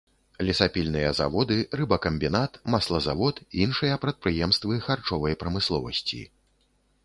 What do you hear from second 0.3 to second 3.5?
Лесапільныя заводы, рыбакамбінат, маслазавод,